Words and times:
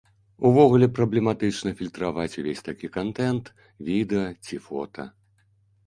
Увогуле 0.49 0.87
праблематычна 0.99 1.75
фільтраваць 1.83 2.27
увесь 2.45 2.65
такі 2.71 2.87
кантэнт, 2.99 3.55
відэа 3.95 4.27
ці 4.45 4.55
фота. 4.69 5.11